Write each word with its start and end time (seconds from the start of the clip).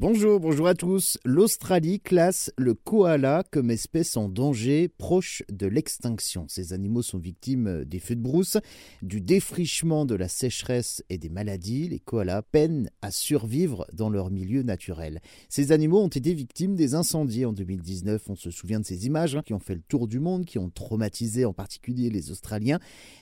Bonjour, 0.00 0.40
bonjour 0.40 0.66
à 0.66 0.72
tous. 0.72 1.18
L'Australie 1.26 2.00
classe 2.00 2.50
le 2.56 2.72
koala 2.72 3.44
comme 3.50 3.70
espèce 3.70 4.16
en 4.16 4.30
danger 4.30 4.88
proche 4.88 5.42
de 5.52 5.66
l'extinction. 5.66 6.46
Ces 6.48 6.72
animaux 6.72 7.02
sont 7.02 7.18
victimes 7.18 7.84
des 7.84 7.98
feux 7.98 8.16
de 8.16 8.22
brousse, 8.22 8.56
du 9.02 9.20
défrichement 9.20 10.06
de 10.06 10.14
la 10.14 10.28
sécheresse 10.28 11.04
et 11.10 11.18
des 11.18 11.28
maladies. 11.28 11.86
Les 11.86 11.98
koalas 11.98 12.40
peinent 12.40 12.88
à 13.02 13.10
survivre 13.10 13.86
dans 13.92 14.08
leur 14.08 14.30
milieu 14.30 14.62
naturel. 14.62 15.20
Ces 15.50 15.70
animaux 15.70 16.00
ont 16.00 16.08
été 16.08 16.32
victimes 16.32 16.76
des 16.76 16.94
incendies 16.94 17.44
en 17.44 17.52
2019. 17.52 18.30
On 18.30 18.36
se 18.36 18.50
souvient 18.50 18.80
de 18.80 18.86
ces 18.86 19.04
images 19.04 19.36
hein, 19.36 19.42
qui 19.44 19.52
ont 19.52 19.58
fait 19.58 19.74
le 19.74 19.82
tour 19.82 20.08
du 20.08 20.18
monde, 20.18 20.46
qui 20.46 20.58
ont 20.58 20.70
traumatisé 20.70 21.44
en 21.44 21.52
particulier 21.52 22.08
les 22.08 22.30
Australiens. 22.30 22.78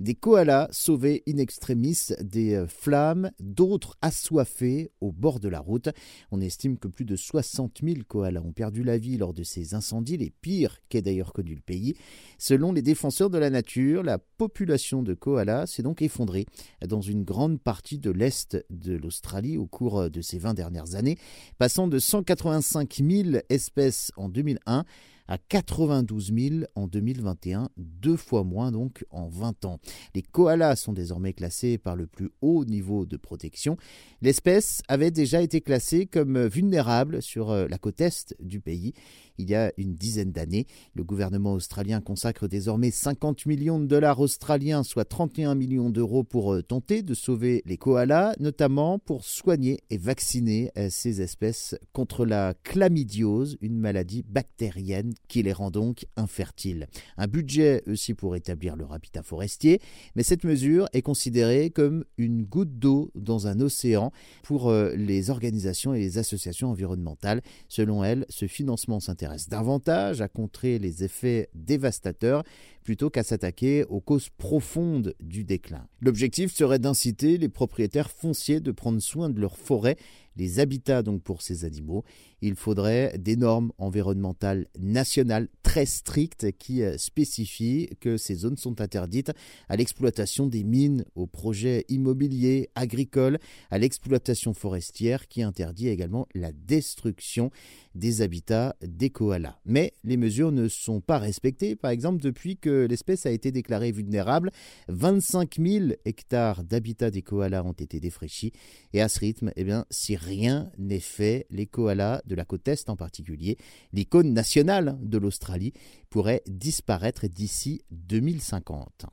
Des 0.00 0.14
koalas 0.14 0.68
sauvés 0.70 1.22
in 1.28 1.36
extremis 1.36 1.98
des 2.22 2.54
euh, 2.54 2.66
flammes, 2.66 3.30
d'autres 3.40 3.98
assoiffés 4.00 4.90
au 5.02 5.12
bord 5.12 5.38
de 5.38 5.50
la 5.50 5.60
route. 5.60 5.90
On 6.30 6.40
estime 6.40 6.61
que 6.78 6.88
plus 6.88 7.04
de 7.04 7.16
60 7.16 7.80
000 7.82 7.96
koalas 8.06 8.40
ont 8.40 8.52
perdu 8.52 8.82
la 8.82 8.98
vie 8.98 9.16
lors 9.16 9.34
de 9.34 9.42
ces 9.42 9.74
incendies, 9.74 10.16
les 10.16 10.30
pires 10.30 10.78
qu'ait 10.88 11.02
d'ailleurs 11.02 11.32
connu 11.32 11.54
le 11.54 11.60
pays. 11.60 11.94
Selon 12.38 12.72
les 12.72 12.82
défenseurs 12.82 13.30
de 13.30 13.38
la 13.38 13.50
nature, 13.50 14.02
la 14.02 14.18
population 14.18 15.02
de 15.02 15.14
koalas 15.14 15.66
s'est 15.66 15.82
donc 15.82 16.02
effondrée 16.02 16.46
dans 16.86 17.00
une 17.00 17.24
grande 17.24 17.60
partie 17.60 17.98
de 17.98 18.10
l'est 18.10 18.56
de 18.70 18.96
l'Australie 18.96 19.56
au 19.58 19.66
cours 19.66 20.10
de 20.10 20.20
ces 20.20 20.38
20 20.38 20.54
dernières 20.54 20.94
années, 20.94 21.18
passant 21.58 21.88
de 21.88 21.98
185 21.98 23.02
000 23.02 23.28
espèces 23.48 24.12
en 24.16 24.28
2001 24.28 24.84
à 25.28 25.38
92 25.38 26.32
000 26.34 26.54
en 26.74 26.86
2021, 26.86 27.68
deux 27.76 28.16
fois 28.16 28.44
moins 28.44 28.72
donc 28.72 29.04
en 29.10 29.28
20 29.28 29.64
ans. 29.64 29.80
Les 30.14 30.22
koalas 30.22 30.76
sont 30.76 30.92
désormais 30.92 31.32
classés 31.32 31.78
par 31.78 31.96
le 31.96 32.06
plus 32.06 32.30
haut 32.40 32.64
niveau 32.64 33.06
de 33.06 33.16
protection. 33.16 33.76
L'espèce 34.20 34.82
avait 34.88 35.10
déjà 35.10 35.42
été 35.42 35.60
classée 35.60 36.06
comme 36.06 36.46
vulnérable 36.46 37.22
sur 37.22 37.50
euh, 37.50 37.66
la 37.68 37.78
côte 37.78 38.00
est 38.00 38.34
du 38.40 38.60
pays 38.60 38.94
il 39.38 39.50
y 39.50 39.54
a 39.54 39.72
une 39.76 39.94
dizaine 39.94 40.32
d'années. 40.32 40.66
Le 40.94 41.04
gouvernement 41.04 41.52
australien 41.52 42.00
consacre 42.00 42.48
désormais 42.48 42.90
50 42.90 43.46
millions 43.46 43.80
de 43.80 43.86
dollars 43.86 44.20
australiens, 44.20 44.82
soit 44.82 45.04
31 45.04 45.54
millions 45.54 45.90
d'euros 45.90 46.24
pour 46.24 46.54
euh, 46.54 46.62
tenter 46.62 47.02
de 47.02 47.14
sauver 47.14 47.62
les 47.66 47.76
koalas, 47.76 48.34
notamment 48.38 48.98
pour 48.98 49.24
soigner 49.24 49.80
et 49.90 49.98
vacciner 49.98 50.70
euh, 50.76 50.88
ces 50.90 51.20
espèces 51.20 51.74
contre 51.92 52.24
la 52.24 52.54
chlamydiose, 52.62 53.56
une 53.60 53.78
maladie 53.78 54.22
bactérienne 54.22 55.11
qui 55.28 55.42
les 55.42 55.52
rend 55.52 55.70
donc 55.70 56.06
infertiles. 56.16 56.86
Un 57.16 57.26
budget 57.26 57.82
aussi 57.86 58.14
pour 58.14 58.36
établir 58.36 58.76
leur 58.76 58.92
habitat 58.92 59.22
forestier, 59.22 59.80
mais 60.14 60.22
cette 60.22 60.44
mesure 60.44 60.88
est 60.92 61.02
considérée 61.02 61.70
comme 61.70 62.04
une 62.18 62.44
goutte 62.44 62.78
d'eau 62.78 63.10
dans 63.14 63.46
un 63.46 63.60
océan 63.60 64.12
pour 64.42 64.70
euh, 64.70 64.94
les 64.94 65.30
organisations 65.30 65.94
et 65.94 66.00
les 66.00 66.18
associations 66.18 66.70
environnementales. 66.70 67.42
Selon 67.68 68.04
elles, 68.04 68.26
ce 68.28 68.46
financement 68.46 69.00
s'intéresse 69.00 69.48
davantage 69.48 70.20
à 70.20 70.28
contrer 70.28 70.78
les 70.78 71.04
effets 71.04 71.48
dévastateurs 71.54 72.44
plutôt 72.82 73.10
qu'à 73.10 73.22
s'attaquer 73.22 73.84
aux 73.84 74.00
causes 74.00 74.28
profondes 74.36 75.14
du 75.20 75.44
déclin. 75.44 75.86
L'objectif 76.00 76.52
serait 76.52 76.78
d'inciter 76.78 77.38
les 77.38 77.48
propriétaires 77.48 78.10
fonciers 78.10 78.60
de 78.60 78.72
prendre 78.72 79.00
soin 79.00 79.30
de 79.30 79.40
leurs 79.40 79.56
forêts, 79.56 79.96
les 80.36 80.60
habitats 80.60 81.02
donc 81.02 81.22
pour 81.22 81.42
ces 81.42 81.64
animaux. 81.64 82.04
Il 82.40 82.56
faudrait 82.56 83.16
des 83.18 83.36
normes 83.36 83.72
environnementales 83.78 84.66
nationales 84.78 85.48
très 85.62 85.86
strictes 85.86 86.50
qui 86.58 86.82
euh, 86.82 86.98
spécifient 86.98 87.88
que 88.00 88.16
ces 88.16 88.34
zones 88.34 88.56
sont 88.56 88.80
interdites 88.80 89.32
à 89.68 89.76
l'exploitation 89.76 90.46
des 90.46 90.64
mines, 90.64 91.04
aux 91.14 91.26
projets 91.26 91.84
immobiliers, 91.88 92.68
agricoles, 92.74 93.38
à 93.70 93.78
l'exploitation 93.78 94.54
forestière 94.54 95.28
qui 95.28 95.42
interdit 95.42 95.88
également 95.88 96.26
la 96.34 96.52
destruction 96.52 97.50
des 97.94 98.22
habitats 98.22 98.74
des 98.82 99.10
koalas. 99.10 99.58
Mais 99.64 99.94
les 100.02 100.16
mesures 100.16 100.52
ne 100.52 100.68
sont 100.68 101.00
pas 101.00 101.18
respectées, 101.18 101.76
par 101.76 101.90
exemple 101.90 102.22
depuis 102.22 102.56
que 102.56 102.86
l'espèce 102.88 103.26
a 103.26 103.30
été 103.30 103.52
déclarée 103.52 103.92
vulnérable. 103.92 104.50
25 104.88 105.58
000 105.60 105.86
hectares 106.04 106.64
d'habitat 106.64 107.10
des 107.10 107.22
koalas 107.22 107.62
ont 107.62 107.72
été 107.72 108.00
défraîchis. 108.00 108.52
Et 108.92 109.00
à 109.00 109.08
ce 109.08 109.20
rythme, 109.20 109.52
eh 109.56 109.64
bien, 109.64 109.84
si 109.90 110.16
rien 110.22 110.70
n'est 110.78 111.00
fait, 111.00 111.46
les 111.50 111.66
koalas 111.66 112.22
de 112.26 112.34
la 112.34 112.44
côte 112.44 112.68
Est 112.68 112.88
en 112.88 112.96
particulier, 112.96 113.58
l'icône 113.92 114.32
nationale 114.32 114.98
de 115.02 115.18
l'Australie, 115.18 115.72
pourraient 116.10 116.42
disparaître 116.46 117.26
d'ici 117.26 117.82
2050. 117.90 119.06